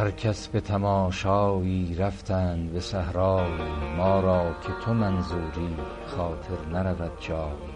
هر 0.00 0.10
کس 0.10 0.48
به 0.48 0.60
تماشایی 0.60 1.94
رفتند 1.94 2.72
به 2.72 2.80
صحرایی 2.80 3.94
ما 3.96 4.20
را 4.20 4.52
که 4.62 4.72
تو 4.84 4.94
منظوری 4.94 5.76
خاطر 6.06 6.66
نرود 6.72 7.12
جایی 7.20 7.74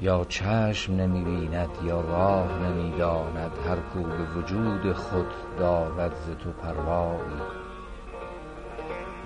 یا 0.00 0.24
چشم 0.24 0.94
نمی 0.94 1.24
بیند 1.24 1.68
یا 1.84 2.00
راه 2.00 2.62
نمی 2.62 2.98
داند 2.98 3.50
هر 3.68 3.76
کو 3.76 4.02
به 4.02 4.40
وجود 4.40 4.92
خود 4.92 5.26
دارد 5.58 6.14
ز 6.14 6.44
تو 6.44 6.50
پروایی. 6.52 7.42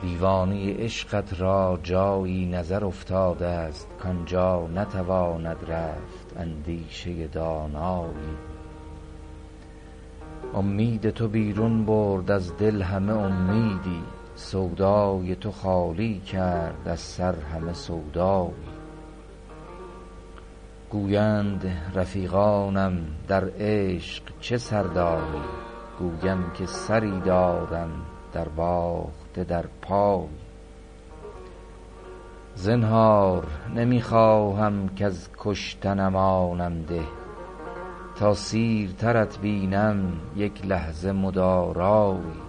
دیوانه 0.02 0.74
عشقت 0.76 1.40
را 1.40 1.78
جایی 1.82 2.46
نظر 2.46 2.84
افتاده 2.84 3.46
است 3.46 3.88
کآنجا 4.02 4.66
نتواند 4.74 5.70
رفت 5.70 6.36
اندیشه 6.36 7.26
دانایی. 7.26 8.51
امید 10.54 11.10
تو 11.10 11.28
بیرون 11.28 11.84
برد 11.84 12.30
از 12.30 12.56
دل 12.56 12.82
همه 12.82 13.12
امیدی. 13.12 14.02
سودای 14.34 15.34
تو 15.34 15.50
خالی 15.50 16.18
کرد 16.18 16.88
از 16.88 17.00
سر 17.00 17.34
همه 17.34 17.72
سودایی. 17.72 18.52
گویند 20.90 21.76
رفیقانم 21.94 22.98
در 23.28 23.44
عشق 23.58 24.24
چه 24.40 24.58
سر 24.58 24.82
داری 24.82 25.42
گویم 25.98 26.50
که 26.54 26.66
سری 26.66 27.20
دارم 27.20 27.90
در 28.32 28.48
باخته 28.48 29.44
در 29.44 29.64
پایی. 29.82 30.28
زنهار 32.54 33.46
نمی 33.74 34.02
خواهم 34.02 34.94
کز 34.94 35.28
کشتنم 35.38 36.16
آنم 36.16 36.82
ده. 36.82 37.21
تا 38.16 38.34
سیرترت 38.34 39.38
بینم 39.38 40.12
یک 40.36 40.66
لحظه 40.66 41.12
مدارایی 41.12 42.42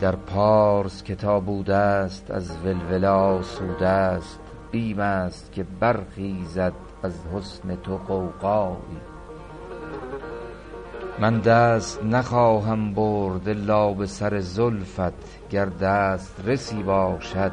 در 0.00 0.16
پارس 0.16 1.02
که 1.02 1.14
بوده 1.16 1.74
است 1.74 2.30
از 2.30 2.56
ولوله 2.64 3.08
آسوده 3.08 3.88
است 3.88 4.40
بیم 4.70 5.00
است 5.00 5.52
که 5.52 5.66
برخیزد 5.80 6.72
از 7.02 7.14
حسن 7.34 7.76
تو 7.76 7.96
غوغایی. 7.96 9.00
من 11.18 11.38
دست 11.40 12.04
نخواهم 12.04 12.94
برد 12.94 13.48
الا 13.48 13.92
به 13.92 14.06
سر 14.06 14.40
زلفت 14.40 15.48
گر 15.50 15.66
دسترسی 15.66 16.82
باشد 16.82 17.52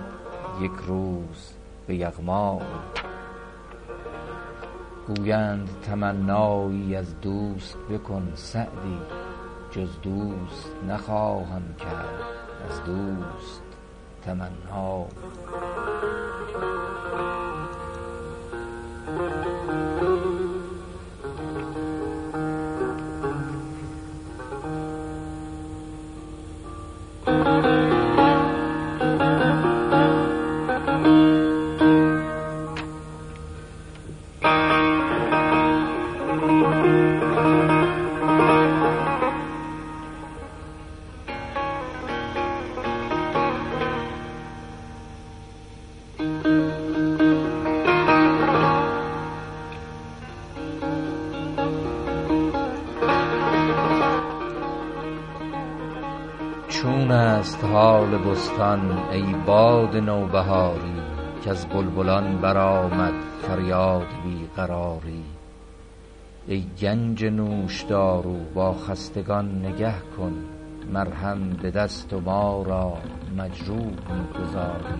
یک 0.61 0.71
روز 0.87 1.53
به 1.87 1.95
یغمایی 1.95 2.98
گویند 5.15 5.69
تمنایی 5.81 6.95
از 6.95 7.21
دوست 7.21 7.77
بکن 7.89 8.31
سعدی 8.35 8.97
جز 9.71 9.89
دوست 10.01 10.71
نخواهم 10.87 11.63
کرد 11.79 12.19
از 12.69 12.83
دوست 12.83 13.61
تمنایی 14.25 15.05
است 57.59 57.67
حال 57.67 58.17
بستان 58.17 58.97
ای 59.11 59.33
باد 59.45 59.95
نوبهاری 59.95 61.01
کز 61.45 61.65
بلبلان 61.65 62.37
برآمد 62.37 63.13
فریاد 63.41 64.07
بی 64.23 64.47
قراری 64.55 65.23
ای 66.47 66.65
گنج 66.81 67.25
نوشدارو 67.25 68.37
با 68.53 68.73
خستگان 68.73 69.65
نگه 69.65 69.93
کن 70.17 70.33
مرهم 70.93 71.49
به 71.49 71.71
دست 71.71 72.13
و 72.13 72.19
ما 72.19 72.63
را 72.63 72.97
مجروح 73.37 73.85
می 73.85 74.27
گذاری 74.39 74.99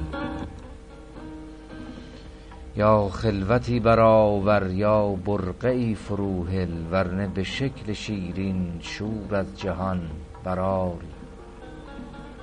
یا 2.76 3.10
خلوتی 3.10 3.80
برآور 3.80 4.70
یا 4.72 5.10
برقعی 5.10 5.96
فروهل 5.96 6.72
ور 6.92 7.14
نه 7.14 7.28
به 7.28 7.44
شکل 7.44 7.94
شیرین 7.94 8.80
شور 8.80 9.36
از 9.36 9.60
جهان 9.60 10.02
برآری. 10.44 11.19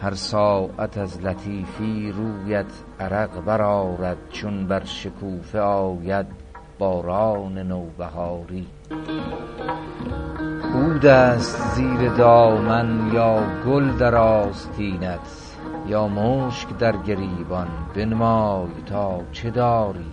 هر 0.00 0.14
ساعت 0.14 0.98
از 0.98 1.20
لطیفی 1.20 2.12
رویت 2.12 2.66
عرق 3.00 3.40
برآرد 3.40 4.16
چون 4.30 4.66
بر 4.66 4.84
شکوفه 4.84 5.60
آید 5.60 6.26
باران 6.78 7.58
نوبهاری. 7.58 8.66
عود 10.74 11.06
است 11.06 11.74
زیر 11.74 12.08
دامن 12.08 13.10
یا 13.14 13.42
گل 13.66 13.96
در 13.96 14.14
آستینت 14.14 15.52
یا 15.86 16.08
مشک 16.08 16.78
در 16.78 16.96
گریبان 16.96 17.68
بنمای 17.94 18.68
تا 18.86 19.20
چه 19.32 19.50
داری؟ 19.50 20.06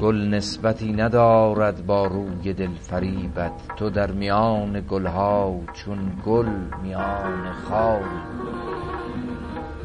گل 0.00 0.16
نسبتی 0.16 0.92
ندارد 0.92 1.86
با 1.86 2.06
روی 2.06 2.52
دلفریبت. 2.52 3.52
تو 3.76 3.90
در 3.90 4.10
میان 4.10 4.84
گل 4.88 5.06
ها 5.06 5.60
چون 5.72 5.98
گل 6.26 6.48
میان 6.82 7.52
خاری 7.52 8.20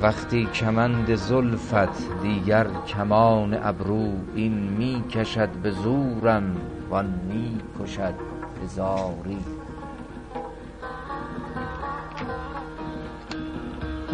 وقتی 0.01 0.45
کمند 0.45 1.15
زلفت 1.15 2.21
دیگر 2.21 2.67
کمان 2.87 3.53
ابرو 3.63 4.11
این 4.35 4.53
می 4.53 5.03
کشد 5.09 5.49
به 5.49 5.71
زورم 5.71 6.55
وآن 6.89 7.19
می 7.29 7.57
کشد 7.79 8.13
به 8.61 8.67
زاری. 8.67 9.64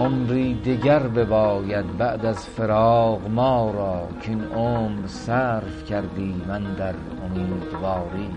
عمری 0.02 0.54
دگر 0.54 1.00
بباید 1.00 1.98
بعد 1.98 2.26
از 2.26 2.48
فراق 2.48 3.28
ما 3.30 3.72
را 3.72 4.08
کاین 4.26 4.44
عمر 4.44 5.08
صرف 5.08 5.84
کردیم 5.86 6.46
اندر 6.50 6.94
امیدواری. 7.26 8.30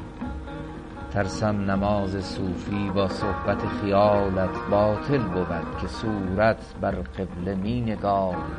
ترسم 1.13 1.71
نماز 1.71 2.25
صوفی 2.25 2.91
با 2.95 3.09
صحبت 3.09 3.67
خیالت 3.67 4.51
باطل 4.71 5.19
بود 5.19 5.81
که 5.81 5.87
صورت 5.87 6.75
بر 6.81 6.91
قبله 6.91 7.55
می 7.55 7.81
نگاری 7.81 8.55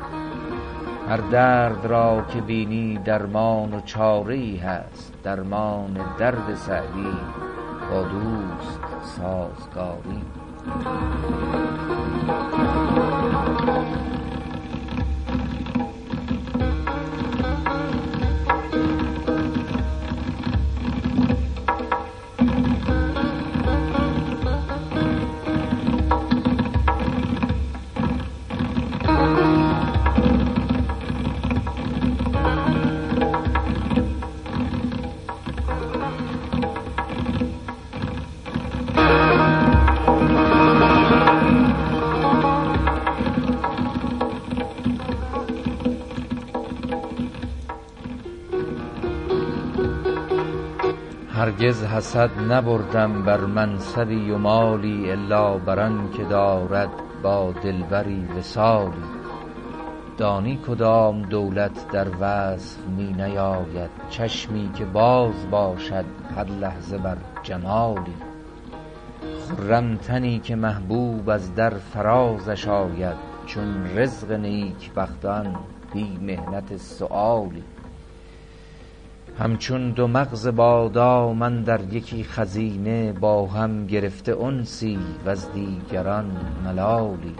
هر 1.08 1.16
درد 1.16 1.86
را 1.86 2.24
که 2.32 2.40
بینی 2.40 2.98
درمان 2.98 3.74
و 3.74 3.80
چاره 3.80 4.34
ای 4.34 4.56
هست 4.56 5.12
درمان 5.22 5.98
درد 6.18 6.54
سعدی 6.54 7.16
با 7.90 8.02
دوست 8.02 8.80
سازگاری. 9.02 10.22
هرگز 51.46 51.84
حسد 51.84 52.30
نبردم 52.52 53.22
بر 53.22 53.40
منصبی 53.40 54.30
و 54.30 54.38
مالی 54.38 55.10
الا 55.10 55.58
بر 55.58 55.92
که 56.16 56.24
دارد 56.24 56.88
با 57.22 57.52
دلبری 57.62 58.28
وصالی. 58.38 59.04
دانی 60.18 60.58
کدام 60.66 61.22
دولت 61.22 61.90
در 61.92 62.06
وصف 62.20 62.78
می 62.96 63.12
نیاید 63.12 63.90
چشمی 64.10 64.70
که 64.74 64.84
باز 64.84 65.50
باشد 65.50 66.04
هر 66.36 66.44
لحظه 66.44 66.98
بر 66.98 67.16
جمالی. 67.42 68.16
خرم 69.56 69.96
تنی 69.96 70.38
که 70.38 70.56
محبوب 70.56 71.28
از 71.30 71.54
در 71.54 71.70
فرازش 71.70 72.68
آید 72.68 73.16
چون 73.46 73.90
رزق 73.96 74.32
نیکبختان 74.32 75.56
بی 75.94 76.18
محنت 76.22 76.76
سؤالی. 76.76 77.64
همچون 79.38 79.90
دو 79.90 80.06
مغز 80.06 80.48
بادام 80.48 81.42
اندر 81.42 81.80
یکی 81.80 82.24
خزینه 82.24 83.12
با 83.12 83.46
هم 83.46 83.86
گرفته 83.86 84.40
انسی 84.40 84.98
وز 85.26 85.46
دیگران 85.52 86.30
ملالی. 86.64 87.34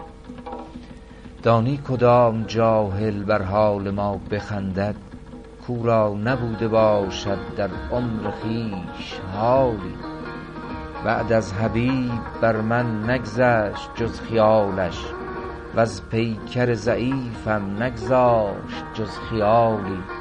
دانی 1.43 1.79
کدام 1.87 2.43
جاهل 2.43 3.23
بر 3.23 3.41
حال 3.41 3.91
ما 3.91 4.19
بخندد؟ 4.31 4.95
کو 5.67 5.83
را 5.83 6.13
نبوده 6.23 6.67
باشد 6.67 7.55
در 7.57 7.69
عمر 7.91 8.31
خویش 8.31 9.19
حالی. 9.33 9.95
بعد 11.05 11.33
از 11.33 11.53
حبیب 11.53 12.41
بر 12.41 12.61
من 12.61 13.09
نگذشت 13.09 13.89
جز 13.95 14.19
خیالش 14.19 15.05
وز 15.75 16.01
پیکر 16.11 16.73
ضعیفم 16.73 17.83
نگذاشت 17.83 18.85
جز 18.93 19.09
خیالی. 19.29 20.16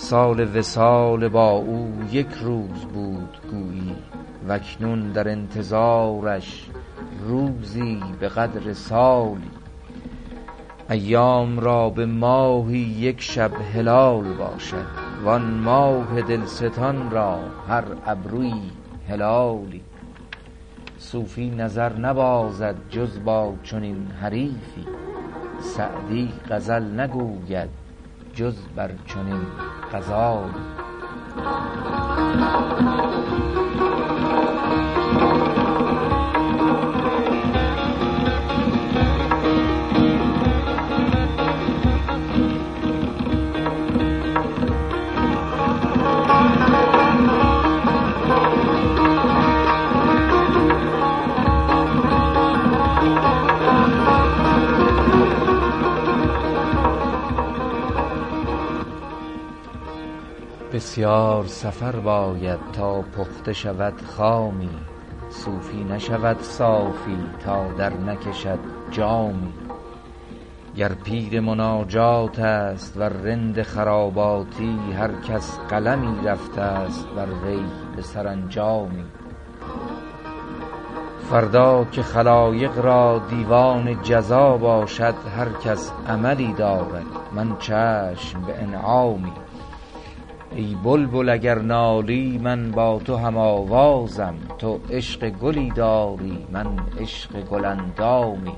سال 0.00 0.56
وصال 0.56 1.28
با 1.28 1.50
او 1.50 1.92
یک 2.10 2.26
روز 2.40 2.84
بود 2.94 3.38
گویی 3.50 3.96
واکنون 4.48 5.12
در 5.12 5.28
انتظارش 5.28 6.66
روزی 7.28 8.02
به 8.20 8.28
قدر 8.28 8.72
سالی. 8.72 9.50
ایام 10.90 11.60
را 11.60 11.90
به 11.90 12.06
ماهی 12.06 12.78
یک 12.78 13.20
شب 13.20 13.50
هلال 13.74 14.24
باشد 14.34 14.86
وان 15.24 15.42
ماه 15.42 16.22
دلستان 16.22 17.10
را 17.10 17.38
هر 17.68 17.84
ابرویی 18.06 18.70
هلالی. 19.08 19.82
صوفی 20.98 21.50
نظر 21.50 21.92
نبازد 21.92 22.76
جز 22.90 23.18
با 23.24 23.54
چنین 23.62 24.06
حریفی 24.20 24.86
سعدی 25.60 26.32
غزل 26.50 27.00
نگوید 27.00 27.87
جز 28.38 28.56
بر 28.76 28.90
چنین 29.06 29.46
غزالی 29.92 30.52
بسیار 60.78 61.46
سفر 61.46 61.96
باید 61.96 62.58
تا 62.72 63.02
پخته 63.02 63.52
شود 63.52 64.02
خامی 64.16 64.70
صوفی 65.30 65.84
نشود 65.84 66.42
صافی 66.42 67.18
تا 67.44 67.72
در 67.72 67.92
نکشد 67.92 68.58
جامی. 68.90 69.52
گر 70.76 70.88
پیر 70.88 71.40
مناجات 71.40 72.38
است 72.38 72.96
ور 72.96 73.08
رند 73.08 73.62
خراباتی 73.62 74.78
هر 74.98 75.10
کس 75.28 75.58
قلمی 75.58 76.26
رفته 76.26 76.60
است 76.60 77.06
بر 77.16 77.28
وی 77.46 77.64
به 77.96 78.02
سرانجامی. 78.02 79.04
فردا 81.30 81.84
که 81.84 82.02
خلایق 82.02 82.78
را 82.78 83.22
دیوان 83.30 84.02
جزا 84.02 84.56
باشد 84.56 85.14
هر 85.36 85.48
کس 85.64 85.92
عملی 86.08 86.52
دارد 86.52 87.06
من 87.34 87.56
چشم 87.58 88.40
به 88.46 88.62
انعامی. 88.62 89.32
ای 90.56 90.76
بلبل 90.84 91.28
اگر 91.28 91.58
نالی 91.58 92.38
من 92.38 92.70
با 92.70 93.00
تو 93.04 93.16
هم 93.16 93.36
آوازم 93.36 94.34
تو 94.58 94.80
عشق 94.90 95.30
گلی 95.30 95.70
داری 95.70 96.46
من 96.52 96.66
عشق 97.00 97.40
گل 97.40 97.64
اندامی 97.64 98.52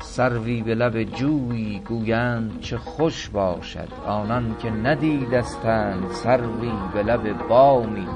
سروی 0.00 0.62
به 0.62 0.74
لب 0.74 1.02
جویی 1.02 1.82
گویند 1.88 2.60
چه 2.60 2.78
خوش 2.78 3.28
باشد 3.28 3.88
آنان 4.06 4.56
که 4.62 4.70
ندیدستند 4.70 6.10
سروی 6.10 6.72
به 6.94 7.02
لب 7.02 7.48
بامی. 7.48 8.06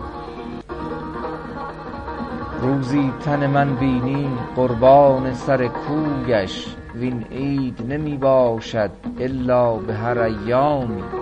روزی 2.61 3.13
تن 3.25 3.47
من 3.47 3.77
بینی 3.77 4.27
قربان 4.57 5.35
سر 5.35 5.67
کویش 5.67 6.67
وین 6.95 7.25
عید 7.33 7.93
نمی 7.93 8.17
باشد 8.17 8.91
الا 9.21 9.77
به 9.77 9.95
هر 9.95 10.19
ایامی. 10.19 11.22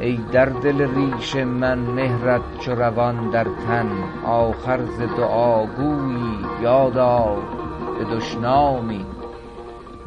ای 0.00 0.16
در 0.32 0.46
دل 0.46 0.94
ریش 0.94 1.36
من 1.36 1.78
مهرت 1.78 2.58
چو 2.58 2.74
روان 2.74 3.30
در 3.30 3.44
تن 3.44 3.90
آخر 4.26 4.80
ز 4.84 5.00
دعا 5.00 5.66
گویی 5.66 6.38
یاد 6.62 6.98
آر 6.98 7.38
به 7.98 8.04
دشنامی. 8.16 9.06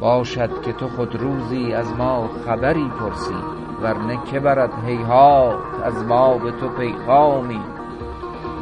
باشد 0.00 0.62
که 0.62 0.72
تو 0.72 0.88
خود 0.88 1.14
روزی 1.14 1.72
از 1.72 1.92
ما 1.98 2.28
خبری 2.46 2.88
پرسی 3.00 3.34
ور 3.82 3.98
نه 3.98 4.18
که 4.30 4.40
برد 4.40 4.70
هیهات 4.86 5.58
از 5.84 6.04
ما 6.04 6.38
به 6.38 6.50
تو 6.50 6.68
پیغامی. 6.68 7.60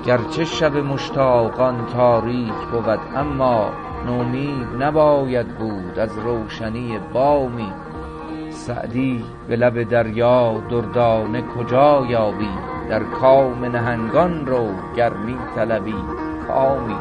گرچه 0.06 0.44
شب 0.44 0.76
مشتاقان 0.76 1.86
تاریک 1.86 2.54
بود 2.72 3.00
اما 3.16 3.70
نومید 4.06 4.82
نباید 4.82 5.58
بود 5.58 5.98
از 5.98 6.18
روشنی 6.18 6.98
بامی. 7.12 7.72
سعدی 8.58 9.24
به 9.48 9.56
لب 9.56 9.82
دریا 9.82 10.62
دردانه 10.70 11.42
کجا 11.42 12.06
یابی؟ 12.10 12.48
در 12.90 13.02
کام 13.02 13.64
نهنگان 13.64 14.46
رو 14.46 14.68
گر 14.96 15.12
می 15.12 15.36
طلبی 15.54 15.94
کامی 16.46 16.96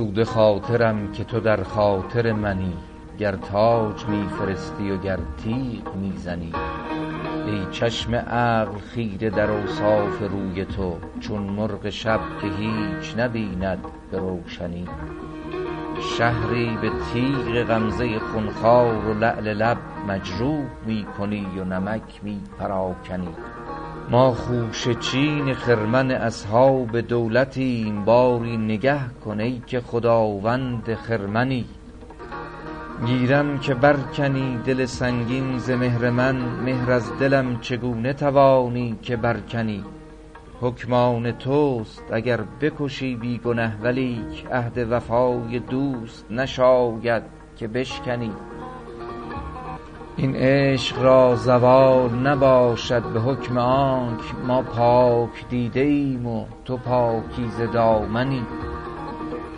آسوده 0.00 0.24
خاطرم 0.24 1.12
که 1.12 1.24
تو 1.24 1.40
در 1.40 1.62
خاطر 1.62 2.32
منی 2.32 2.76
گر 3.18 3.36
تاج 3.36 4.04
می 4.04 4.28
فرستی 4.28 4.90
و 4.90 4.96
گر 4.96 5.18
تیغ 5.44 5.94
می 5.94 6.12
زنی 6.16 6.52
ای 7.46 7.66
چشم 7.70 8.14
عقل 8.14 8.78
خیره 8.78 9.30
در 9.30 9.50
اوصاف 9.50 10.18
روی 10.20 10.64
تو 10.64 10.96
چون 11.20 11.42
مرغ 11.42 11.90
شب 11.90 12.20
که 12.40 12.46
هیچ 12.46 13.18
نبیند 13.18 13.78
به 14.10 14.18
روشنی. 14.18 14.84
شهری 16.18 16.78
به 16.82 16.90
تیغ 17.12 17.62
غمزه 17.62 18.18
خون 18.18 18.50
خوار 18.50 19.06
و 19.06 19.18
لعل 19.18 19.54
لب 19.54 19.78
مجروح 20.08 20.64
می 20.86 21.06
کنی 21.18 21.46
و 21.58 21.64
نمک 21.64 22.20
می 22.22 22.40
پراکنی 22.58 23.34
ما 24.10 24.34
خوشه 24.34 24.94
چین 24.94 25.54
خرمن 25.54 26.10
اصحاب 26.10 27.00
دولتیم 27.00 28.04
باری 28.04 28.56
نگه 28.56 29.00
کن 29.24 29.40
ای 29.40 29.62
که 29.66 29.80
خداوند 29.80 30.94
خرمنی. 30.94 31.64
گیرم 33.06 33.58
که 33.58 33.74
برکنی 33.74 34.58
دل 34.66 34.84
سنگین 34.84 35.58
ز 35.58 35.70
مهر 35.70 36.10
من 36.10 36.36
مهر 36.36 36.90
از 36.90 37.18
دلم 37.18 37.60
چگونه 37.60 38.12
توانی 38.12 38.98
که 39.02 39.16
برکنی؟ 39.16 39.84
حکم 40.60 40.92
آن 40.92 41.32
توست 41.32 42.02
اگر 42.12 42.40
بکشی 42.60 43.16
بی 43.16 43.38
گنه 43.38 43.76
ولیک 43.82 44.46
عهد 44.52 44.86
وفای 44.90 45.58
دوست 45.58 46.26
نشاید 46.30 47.22
که 47.56 47.68
بشکنی. 47.68 48.32
این 50.16 50.36
عشق 50.36 51.02
را 51.02 51.36
زوال 51.36 52.10
نباشد 52.14 53.02
به 53.02 53.20
حکم 53.20 53.58
آنک 53.58 54.20
ما 54.46 54.62
پاک 54.62 55.48
دیده 55.48 55.80
ایم 55.80 56.26
و 56.26 56.44
تو 56.64 56.76
پاکیزه 56.76 57.66
دامنی. 57.66 58.46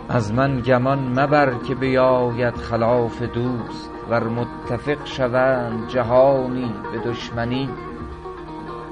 از 0.09 0.33
من 0.33 0.61
گمان 0.61 1.19
مبر 1.19 1.53
که 1.67 1.75
بیاید 1.75 2.55
خلاف 2.55 3.21
دوست 3.21 3.89
ور 4.09 4.23
متفق 4.23 5.05
شوند 5.05 5.87
جهانی 5.87 6.73
به 6.91 7.09
دشمنی. 7.11 7.69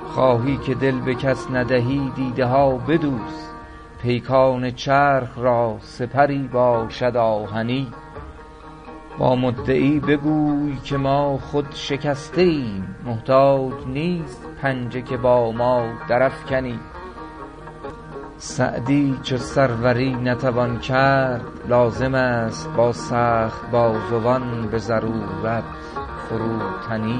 خواهی 0.08 0.58
که 0.58 0.76
دل 0.76 1.00
به 1.00 1.16
کس 1.16 1.52
ندهی 1.52 2.12
دیده 2.16 2.46
ها 2.46 2.78
بدوز 2.78 3.52
پیکان 4.02 4.72
چرخ 4.72 5.38
را 5.38 5.78
سپری 5.82 6.50
باشد 6.54 7.18
آهنی. 7.18 7.88
با 9.18 9.36
مدعی 9.36 10.00
بگوی 10.00 10.78
که 10.84 10.98
ما 10.98 11.38
خود 11.38 11.68
شکسته 11.72 12.42
ایم 12.42 12.96
محتاج 13.06 13.74
نیست 13.88 14.46
پنجه 14.62 15.02
که 15.02 15.18
با 15.18 15.52
ما 15.52 15.84
درافکنی 16.10 16.80
سعدی 18.38 19.20
چو 19.24 19.38
سروری 19.38 20.16
نتوان 20.16 20.80
کرد 20.80 21.42
لازم 21.70 22.16
است 22.16 22.70
با 22.78 22.92
سخت 22.92 23.72
بازوان 23.72 24.68
به 24.72 24.78
ضرورت 24.78 25.64
فروتنی 26.30 27.20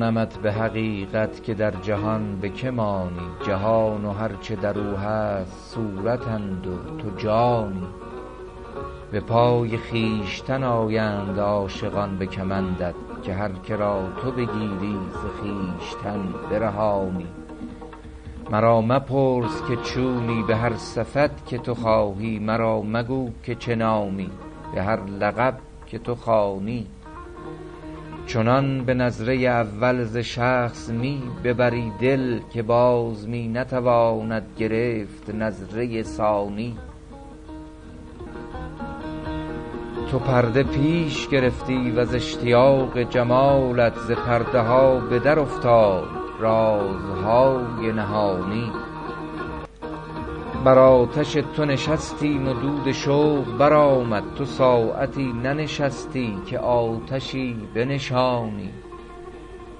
ندانمت 0.00 0.38
به 0.38 0.52
حقیقت 0.52 1.42
که 1.42 1.54
در 1.54 1.70
جهان 1.70 2.40
به 2.40 2.48
که 2.48 2.70
مانی؟ 2.70 3.20
جهان 3.46 4.04
و 4.04 4.12
هر 4.12 4.30
چه 4.40 4.56
در 4.56 4.78
او 4.78 4.96
هست 4.96 5.74
صورتند 5.74 6.66
و 6.66 6.96
تو 7.02 7.16
جانی. 7.16 7.86
به 9.12 9.20
پای 9.20 9.78
خویشتن 9.78 10.64
آیند 10.64 11.38
عاشقان 11.38 12.18
به 12.18 12.26
کمندت 12.26 12.94
که 13.22 13.34
هر 13.34 13.50
که 13.52 13.76
را 13.76 14.02
تو 14.22 14.30
بگیری 14.30 14.96
ز 15.12 15.40
خویشتن 15.40 16.34
برهانی. 16.50 17.26
مرا 18.50 18.80
مپرس 18.80 19.62
که 19.68 19.76
چونی 19.76 20.42
به 20.42 20.56
هر 20.56 20.76
صفت 20.76 21.46
که 21.46 21.58
تو 21.58 21.74
خواهی 21.74 22.38
مرا 22.38 22.82
مگو 22.82 23.30
که 23.42 23.54
چه 23.54 23.74
نامی؟ 23.74 24.30
به 24.74 24.82
هر 24.82 25.04
لقب 25.04 25.58
که 25.86 25.98
تو 25.98 26.14
خوانی. 26.14 26.86
چنان 28.26 28.84
به 28.84 28.94
نظره 28.94 29.34
اول 29.34 30.04
ز 30.04 30.16
شخص 30.16 30.90
می 30.90 31.22
ببری 31.44 31.92
دل 32.00 32.40
که 32.52 32.62
باز 32.62 33.28
می 33.28 33.48
نتواند 33.48 34.46
گرفت 34.58 35.34
نظره 35.34 36.02
ثانی. 36.02 36.76
تو 40.10 40.18
پرده 40.18 40.62
پیش 40.62 41.28
گرفتی 41.28 41.90
وز 41.90 42.14
اشتیاق 42.14 42.98
جمالت 42.98 43.98
ز 43.98 44.10
پرده 44.10 44.60
ها 44.60 45.00
به 45.00 45.18
درافتاد 45.18 46.08
رازهای 46.40 47.92
نهانی. 47.92 48.72
بر 50.64 50.78
آتش 50.78 51.32
تو 51.32 51.64
نشستیم 51.64 52.48
و 52.48 52.52
دود 52.52 52.92
شوق 52.92 53.56
برآمد. 53.58 54.24
تو 54.38 54.44
ساعتی 54.44 55.32
ننشستی 55.32 56.38
که 56.46 56.58
آتشی 56.58 57.56
بنشانی. 57.74 58.70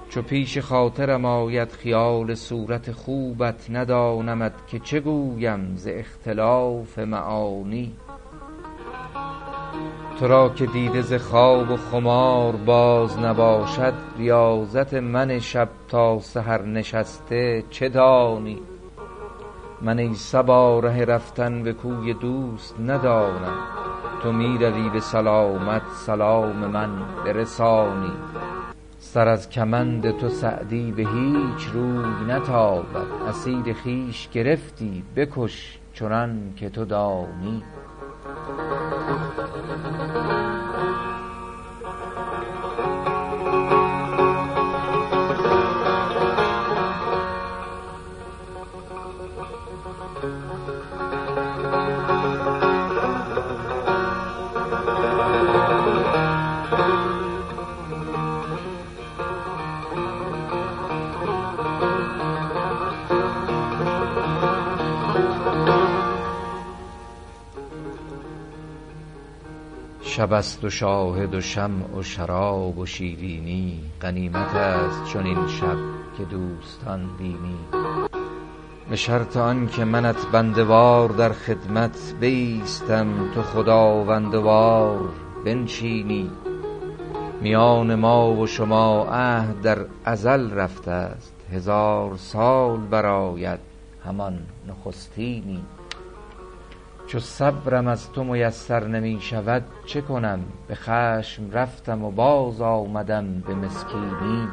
چو 0.08 0.22
پیش 0.22 0.58
خاطرم 0.58 1.24
آید 1.24 1.72
خیال 1.72 2.34
صورت 2.34 2.92
خوبت 2.92 3.70
ندانمت 3.70 4.52
که 4.66 4.78
چه 4.78 5.00
گویم 5.00 5.76
ز 5.76 5.88
اختلاف 5.90 6.98
معانی. 6.98 7.92
تو 10.20 10.28
را 10.28 10.48
که 10.48 10.66
دیده 10.66 11.02
ز 11.02 11.12
خواب 11.14 11.70
و 11.70 11.76
خمار 11.76 12.56
باز 12.56 13.18
نباشد 13.18 13.94
ریاضت 14.18 14.94
من 14.94 15.38
شب 15.38 15.68
تا 15.88 16.20
سحر 16.20 16.62
نشسته 16.62 17.64
چه 17.70 17.88
دانی؟ 17.88 18.58
من 19.82 19.98
ای 19.98 20.14
صبا 20.14 20.80
ره 20.80 21.04
رفتن 21.04 21.62
به 21.62 21.72
کوی 21.72 22.14
دوست 22.14 22.80
ندانم. 22.80 23.58
تو 24.22 24.32
می 24.32 24.58
روی 24.58 24.90
به 24.90 25.00
سلامت 25.00 25.82
سلام 26.06 26.56
من 26.56 26.90
برسانی. 27.24 28.12
سر 28.98 29.28
از 29.28 29.50
کمند 29.50 30.18
تو 30.18 30.28
سعدی 30.28 30.92
به 30.92 31.02
هیچ 31.02 31.66
روی 31.72 32.24
نتابد. 32.28 33.06
اسیر 33.28 33.74
خویش 33.82 34.28
گرفتی 34.28 35.04
بکش 35.16 35.78
چنان 35.94 36.52
که 36.56 36.70
تو 36.70 36.84
دانی. 36.84 37.62
شب 70.20 70.32
است 70.32 70.64
و 70.64 70.70
شاهد 70.70 71.34
و 71.34 71.40
شمع 71.40 71.96
و 71.96 72.02
شراب 72.02 72.78
و 72.78 72.86
شیرینی 72.86 73.80
غنیمت 74.02 74.54
است 74.54 75.12
چنین 75.12 75.46
شب 75.46 75.76
که 76.18 76.24
دوستان 76.24 77.10
بینی. 77.18 77.58
به 78.90 78.96
شرط 78.96 79.36
آن 79.36 79.68
که 79.68 79.84
منت 79.84 80.26
بنده 80.32 80.64
وار 80.64 81.08
در 81.08 81.32
خدمت 81.32 82.14
بایستم 82.20 83.32
تو 83.34 83.42
خداونده 83.42 84.38
وار 84.38 85.08
بنشینی. 85.44 86.30
میان 87.40 87.94
ما 87.94 88.32
و 88.32 88.46
شما 88.46 89.04
عهد 89.04 89.60
در 89.60 89.78
ازل 90.04 90.50
رفته 90.50 90.90
است 90.90 91.34
هزار 91.52 92.16
سال 92.16 92.80
برآید 92.80 93.60
همان 94.04 94.38
نخستینی. 94.68 95.62
چو 97.10 97.18
صبرم 97.18 97.86
از 97.86 98.12
تو 98.12 98.24
میسر 98.24 98.84
نمی 98.84 99.18
شود 99.20 99.64
چه 99.86 100.00
کنم؟ 100.00 100.40
به 100.68 100.74
خشم 100.74 101.50
رفتم 101.52 102.04
و 102.04 102.10
باز 102.10 102.60
آمدم 102.60 103.40
به 103.46 103.54
مسکینی. 103.54 104.48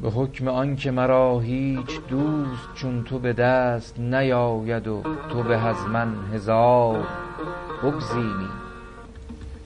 به 0.00 0.10
حکم 0.10 0.48
آن 0.48 0.76
که 0.76 0.90
مرا 0.90 1.40
هیچ 1.40 2.00
دوست 2.08 2.74
چون 2.74 3.04
تو 3.04 3.18
به 3.18 3.32
دست 3.32 3.98
نیاید 3.98 4.88
و 4.88 5.02
تو 5.28 5.42
به 5.42 5.56
از 5.56 5.76
من 5.92 6.14
هزار 6.34 7.06
بگزینی. 7.82 8.48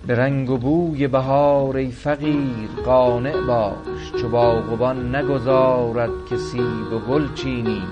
به 0.06 0.14
رنگ 0.14 0.50
و 0.50 0.56
بوی 0.56 1.06
بهار 1.08 1.76
ای 1.76 1.90
فقیر 1.90 2.68
قانع 2.84 3.46
باش 3.46 4.12
چو 4.20 4.28
باغبان 4.28 5.16
نگذارد 5.16 6.10
که 6.28 6.36
سیب 6.36 6.92
و 6.92 6.98
گل 6.98 7.34
چینی. 7.34 7.82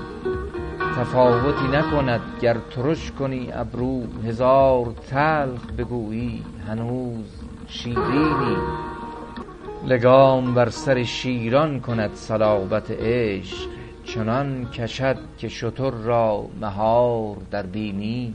تفاوتی 0.96 1.68
نکند 1.68 2.20
گر 2.40 2.56
ترش 2.70 3.12
کنی 3.12 3.52
ابرو 3.52 4.02
هزار 4.26 4.94
تلخ 5.10 5.66
بگویی 5.78 6.42
هنوز 6.68 7.42
شیرینی. 7.66 8.56
لگام 9.86 10.54
بر 10.54 10.68
سر 10.68 11.02
شیران 11.02 11.80
کند 11.80 12.14
صلابت 12.14 12.90
عشق 12.90 13.68
چنان 14.04 14.70
کشد 14.70 15.16
که 15.38 15.48
شتر 15.48 15.90
را 15.90 16.46
مهار 16.60 17.36
در 17.50 17.66
بینی. 17.66 18.34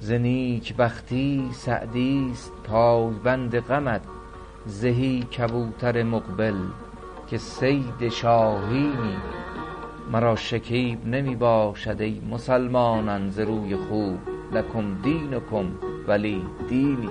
ز 0.00 0.12
نیکبختی 0.12 1.48
سعدی 1.52 2.30
است 2.32 2.52
پایبند 2.64 3.60
غمت 3.60 4.02
زهی 4.66 5.22
کبوتر 5.22 6.02
مقبل 6.02 6.56
که 7.30 7.38
صید 7.38 8.08
شاهینی. 8.08 9.16
مرا 10.12 10.36
شکیب 10.36 11.06
نمی 11.06 11.36
باشد 11.36 12.00
ای 12.00 12.20
مسلمانان 12.30 13.30
ز 13.30 13.38
روی 13.38 13.76
خوب 13.76 14.18
لکم 14.52 14.94
دینکم 15.02 15.66
ولی 16.08 16.42
دیوی 16.68 17.08